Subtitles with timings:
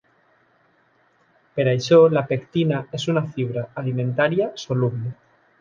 [1.59, 5.17] Per això la pectina és una fibra alimentària soluble.